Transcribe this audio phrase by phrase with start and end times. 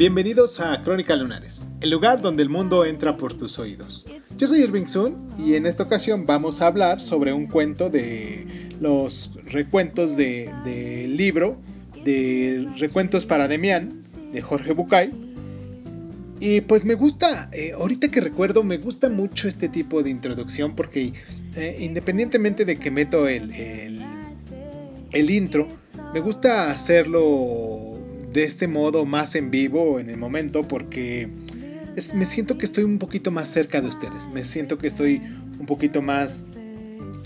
[0.00, 4.06] Bienvenidos a Crónica Lunares, el lugar donde el mundo entra por tus oídos.
[4.38, 8.46] Yo soy Irving Sun y en esta ocasión vamos a hablar sobre un cuento de
[8.80, 11.60] los recuentos del de libro
[12.02, 14.00] de Recuentos para Demián
[14.32, 15.10] de Jorge Bucay.
[16.40, 20.74] Y pues me gusta, eh, ahorita que recuerdo, me gusta mucho este tipo de introducción
[20.76, 21.12] porque
[21.56, 23.52] eh, independientemente de que meto el,
[25.12, 25.68] el intro,
[26.14, 27.99] me gusta hacerlo
[28.32, 31.28] de este modo más en vivo en el momento porque
[32.14, 35.20] me siento que estoy un poquito más cerca de ustedes, me siento que estoy
[35.58, 36.46] un poquito más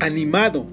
[0.00, 0.68] animado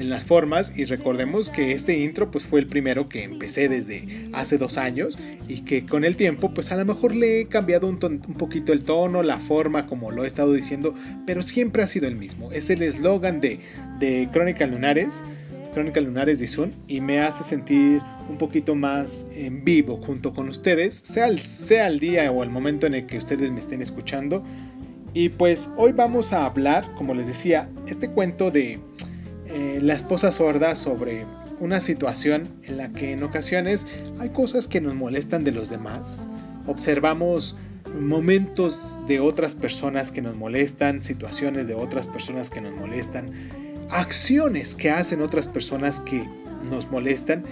[0.00, 0.76] en las formas.
[0.76, 5.18] Y recordemos que este intro pues fue el primero que empecé desde hace dos años
[5.46, 8.82] y que con el tiempo pues a lo mejor le he cambiado un, poquito el
[8.82, 10.94] tono, la forma como lo he estado diciendo,
[11.26, 13.60] pero siempre ha sido el mismo, es el eslogan de,
[13.98, 15.22] de Crónica Lunares
[15.70, 20.48] Crónica Lunares de Zoom y me hace sentir un poquito más en vivo junto con
[20.48, 23.82] ustedes, sea el, sea el día o el momento en el que ustedes me estén
[23.82, 24.44] escuchando.
[25.12, 28.78] Y pues hoy vamos a hablar, como les decía, este cuento de
[29.46, 31.26] eh, la esposa sorda sobre
[31.58, 33.86] una situación en la que en ocasiones
[34.18, 36.30] hay cosas que nos molestan de los demás.
[36.66, 37.56] Observamos
[37.98, 43.30] momentos de otras personas que nos molestan, situaciones de otras personas que nos molestan
[43.90, 46.28] acciones que hacen otras personas que
[46.70, 47.44] nos molestan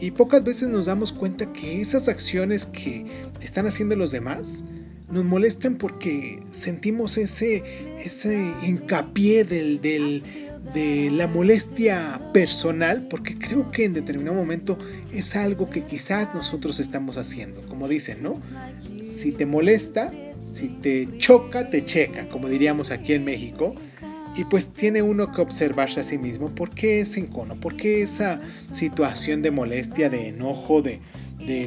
[0.00, 3.06] y pocas veces nos damos cuenta que esas acciones que
[3.40, 4.64] están haciendo los demás
[5.10, 7.64] nos molestan porque sentimos ese,
[8.04, 10.22] ese hincapié del, del,
[10.74, 14.76] de la molestia personal, porque creo que en determinado momento
[15.12, 17.62] es algo que quizás nosotros estamos haciendo.
[17.68, 18.38] Como dicen, ¿no?
[19.00, 20.12] Si te molesta,
[20.50, 23.74] si te choca, te checa, como diríamos aquí en México.
[24.38, 28.02] Y pues tiene uno que observarse a sí mismo por qué ese encono, por qué
[28.02, 28.40] esa
[28.70, 31.00] situación de molestia, de enojo, de,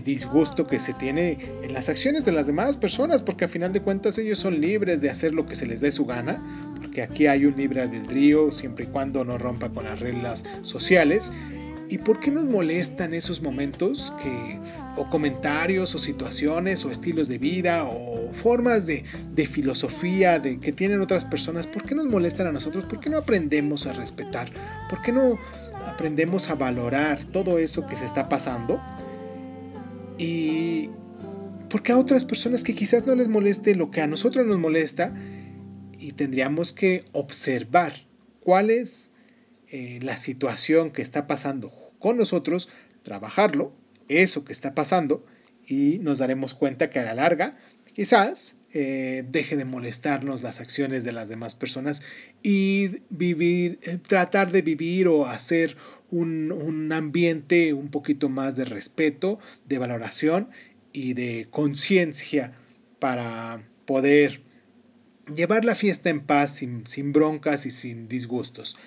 [0.06, 3.82] disgusto que se tiene en las acciones de las demás personas, porque a final de
[3.82, 6.42] cuentas ellos son libres de hacer lo que se les dé su gana,
[6.80, 11.34] porque aquí hay un libre albedrío siempre y cuando no rompa con las reglas sociales.
[11.92, 14.60] ¿Y por qué nos molestan esos momentos que,
[14.96, 19.04] o comentarios, o situaciones, o estilos de vida, o formas de,
[19.46, 21.68] filosofía de, que tienen otras personas?
[21.68, 22.86] ¿Por qué nos molestan a nosotros?
[22.86, 24.48] ¿Por qué no aprendemos a respetar?
[24.90, 25.38] ¿Por qué no
[25.86, 28.82] aprendemos a valorar todo eso que se está pasando?
[30.18, 30.92] Y
[31.70, 35.14] porque a otras personas que quizás no les moleste lo que a nosotros nos molesta,
[36.00, 38.08] y tendríamos que observar
[38.40, 39.12] cuál es
[39.68, 42.68] eh, la situación que está pasando con nosotros,
[43.04, 43.74] trabajarlo,
[44.10, 45.26] eso que está pasando,
[45.66, 47.58] y nos daremos cuenta que a la larga
[47.94, 52.02] quizás eh, deje de molestarnos las acciones de las demás personas
[52.42, 55.76] y vivir, eh, tratar de vivir o hacer
[56.10, 60.50] un, un, ambiente un poquito más de respeto, de valoración
[60.94, 62.54] y de conciencia
[63.00, 64.42] para poder
[65.36, 68.78] llevar la fiesta en paz sin, sin broncas y sin disgustos.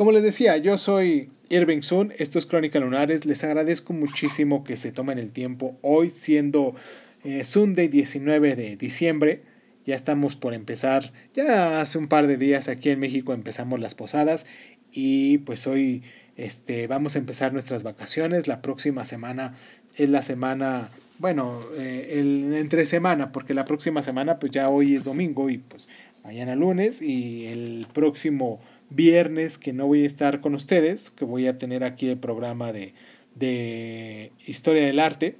[0.00, 4.78] Como les decía, yo soy Irving Sun, esto es Crónica Lunares, les agradezco muchísimo que
[4.78, 6.74] se tomen el tiempo hoy siendo
[7.22, 9.42] eh, Sunday 19 de diciembre.
[9.84, 13.94] Ya estamos por empezar, ya hace un par de días aquí en México empezamos las
[13.94, 14.46] posadas
[14.90, 16.02] y pues hoy
[16.38, 18.48] este, vamos a empezar nuestras vacaciones.
[18.48, 19.54] La próxima semana
[19.98, 24.94] es la semana, bueno, eh, el, entre semana, porque la próxima semana pues ya hoy
[24.94, 25.90] es domingo y pues
[26.24, 31.46] mañana lunes y el próximo viernes que no voy a estar con ustedes, que voy
[31.46, 32.94] a tener aquí el programa de,
[33.34, 35.36] de Historia del Arte.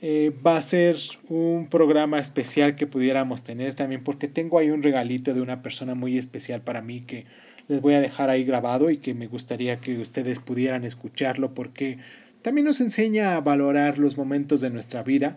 [0.00, 0.96] Eh, va a ser
[1.28, 5.96] un programa especial que pudiéramos tener también porque tengo ahí un regalito de una persona
[5.96, 7.26] muy especial para mí que
[7.66, 11.98] les voy a dejar ahí grabado y que me gustaría que ustedes pudieran escucharlo porque
[12.42, 15.36] también nos enseña a valorar los momentos de nuestra vida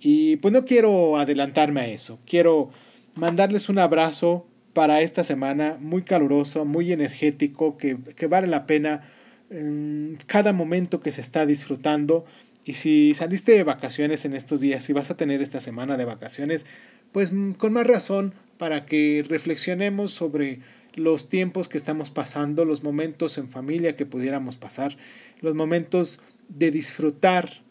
[0.00, 2.70] y pues no quiero adelantarme a eso, quiero
[3.14, 7.96] mandarles un abrazo para esta semana, muy caluroso, muy energético, que,
[8.28, 9.02] vale la pena
[9.50, 12.24] en cada momento que se está disfrutando.
[12.64, 16.04] Y si saliste de vacaciones en estos días, si vas a tener esta semana de
[16.04, 16.66] vacaciones,
[17.12, 20.60] pues mm, con más razón para que reflexionemos sobre
[20.94, 24.96] los tiempos que estamos pasando, los momentos en familia que pudiéramos pasar,
[25.40, 27.62] los momentos de disfrutar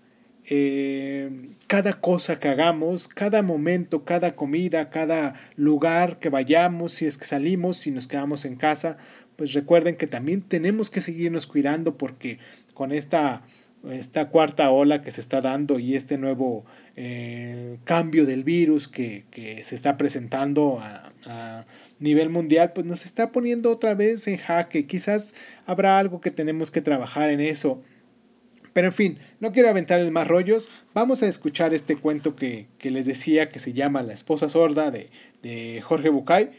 [0.49, 7.17] eh, cada cosa que hagamos, cada momento, cada comida, cada lugar que vayamos, si es
[7.17, 8.95] que salimos, si nos quedamos en casa,
[9.35, 12.39] pues recuerden que también tenemos que seguirnos cuidando porque
[12.73, 13.43] con esta,
[13.91, 16.63] esta cuarta ola que se está dando y este nuevo
[16.95, 19.25] eh, cambio del virus que,
[19.61, 21.65] se está presentando a, a
[21.99, 24.87] nivel mundial, pues nos está poniendo otra vez en jaque.
[24.87, 25.35] Quizás
[25.65, 27.83] habrá algo que tenemos que trabajar en eso
[28.77, 33.07] Pero en fin, no quiero aventar más rollos, vamos a escuchar este cuento que, les
[33.07, 35.09] decía que se llama La esposa sorda de,
[35.41, 36.51] de Jorge Bucay.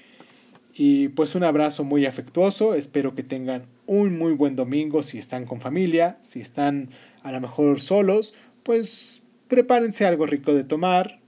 [0.74, 5.46] Y pues un abrazo muy afectuoso, espero que tengan un muy buen domingo si están
[5.46, 6.88] con familia, si están
[7.22, 8.34] a lo mejor solos,
[8.64, 11.20] pues prepárense algo rico de tomar,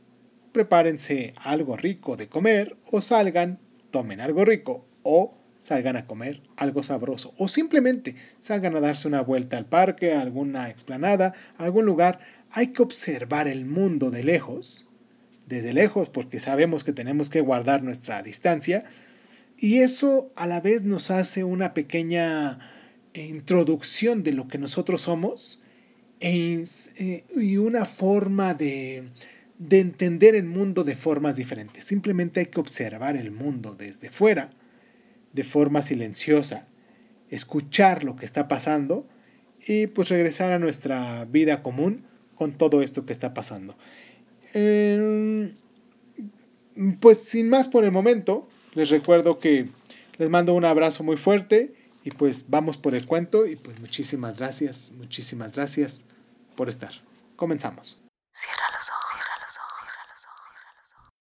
[0.50, 3.60] prepárense algo rico de comer o salgan,
[3.92, 9.20] tomen algo rico o salgan a comer algo sabroso o simplemente salgan a darse una
[9.20, 12.18] vuelta al parque, a alguna explanada, a algún lugar.
[12.50, 14.88] Hay que observar el mundo de lejos,
[15.46, 18.84] desde lejos porque sabemos que tenemos que guardar nuestra distancia
[19.58, 22.58] y eso a la vez nos hace una pequeña
[23.12, 25.62] introducción de lo que nosotros somos
[26.20, 26.64] e
[26.96, 29.04] eh, y una forma de,
[29.58, 31.84] de entender el mundo de formas diferentes.
[31.84, 34.50] Simplemente hay que observar el mundo desde fuera,
[35.32, 36.66] de forma silenciosa,
[37.28, 39.06] escuchar lo que está pasando
[39.66, 42.04] y pues regresar a nuestra vida común
[42.34, 43.76] con todo esto que está pasando.
[44.54, 45.54] Em,
[47.00, 49.68] pues sin más por el momento, les recuerdo que
[50.18, 54.38] les mando un abrazo muy fuerte y pues vamos por el cuento y pues muchísimas
[54.38, 56.04] gracias, muchísimas gracias
[56.56, 56.92] por estar.
[57.36, 57.98] Comenzamos.
[58.32, 61.20] Cierra los ojos, cierra los ojos, cierra los ojos.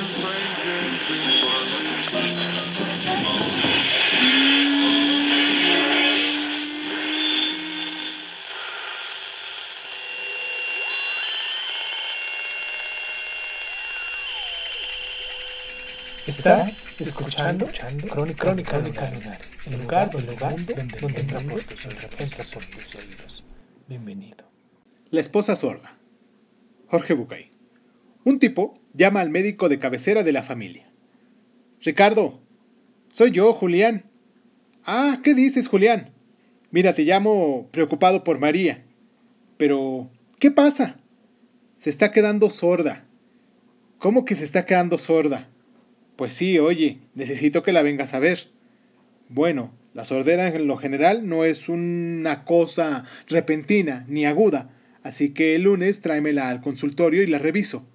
[16.27, 17.67] Estás escuchando,
[18.07, 19.11] Crónica, Crónica, Crónica
[19.65, 21.79] el lugar, donde, donde, donde entra por tus,
[22.69, 23.43] tus oídos.
[23.87, 24.45] Bienvenido.
[25.09, 25.97] La esposa sorda.
[26.87, 27.51] Jorge Bucay.
[28.23, 30.91] Un tipo llama al médico de cabecera de la familia.
[31.81, 32.39] Ricardo,
[33.11, 34.05] soy yo, Julián.
[34.85, 36.11] Ah, ¿qué dices, Julián?
[36.69, 38.85] Mira, te llamo preocupado por María.
[39.57, 40.09] Pero,
[40.39, 40.97] ¿qué pasa?
[41.77, 43.05] Se está quedando sorda.
[43.97, 45.50] ¿Cómo que se está quedando sorda?
[46.21, 48.51] Pues sí, oye, necesito que la vengas a ver.
[49.27, 54.69] Bueno, la sordera en lo general no es una cosa repentina ni aguda,
[55.01, 57.89] así que el lunes tráemela al consultorio y la reviso.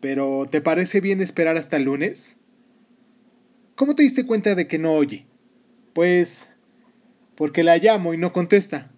[0.00, 2.38] Pero, ¿te parece bien esperar hasta el lunes?
[3.74, 5.26] ¿Cómo te diste cuenta de que no oye?
[5.92, 6.48] Pues...
[7.34, 8.90] porque la llamo y no contesta.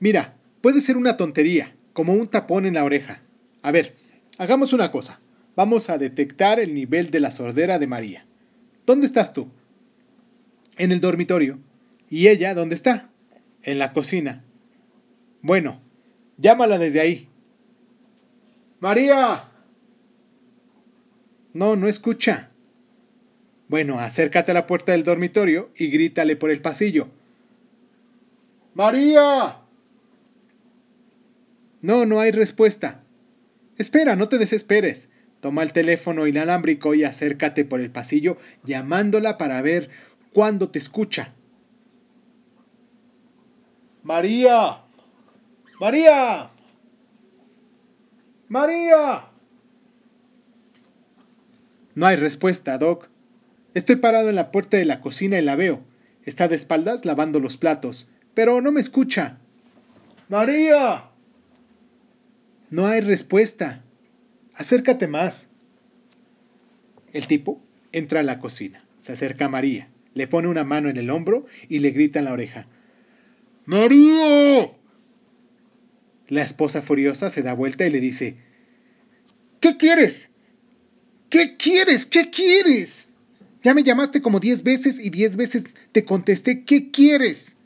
[0.00, 3.22] Mira, puede ser una tontería, como un tapón en la oreja.
[3.62, 3.94] A ver,
[4.38, 5.20] hagamos una cosa
[5.60, 8.24] vamos a detectar el nivel de la sordera de María.
[8.86, 9.50] ¿Dónde estás tú?
[10.78, 11.58] En el dormitorio.
[12.08, 13.10] ¿Y ella dónde está?
[13.62, 14.42] En la cocina.
[15.42, 15.82] Bueno,
[16.38, 17.28] llámala desde ahí.
[18.78, 19.50] María.
[21.52, 22.48] No, no escucha.
[23.68, 27.08] Bueno, acércate a la puerta del dormitorio y grítale por el pasillo.
[28.72, 29.58] María.
[31.82, 33.04] No, no hay respuesta.
[33.76, 35.10] Espera, no te desesperes.
[35.40, 39.88] Toma el teléfono inalámbrico y acércate por el pasillo llamándola para ver
[40.32, 41.32] cuándo te escucha.
[44.02, 44.82] María.
[45.80, 46.50] María.
[48.48, 49.24] María.
[51.94, 53.08] No hay respuesta, Doc.
[53.74, 55.80] Estoy parado en la puerta de la cocina y la veo.
[56.24, 59.38] Está de espaldas lavando los platos, pero no me escucha.
[60.28, 61.04] María.
[62.70, 63.82] No hay respuesta.
[64.60, 65.46] Acércate más.
[67.14, 67.62] El tipo
[67.92, 71.46] entra a la cocina, se acerca a María, le pone una mano en el hombro
[71.70, 72.66] y le grita en la oreja.
[73.64, 74.70] ¡María!
[76.28, 78.36] La esposa furiosa se da vuelta y le dice,
[79.60, 80.28] ¿Qué quieres?
[81.30, 82.04] ¿Qué quieres?
[82.04, 83.08] ¿Qué quieres?
[83.62, 87.56] Ya me llamaste como diez veces y diez veces te contesté, ¿qué quieres?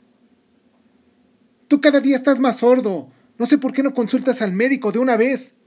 [1.67, 3.11] Tú cada día estás más sordo.
[3.37, 5.57] No sé por qué no consultas al médico de una vez.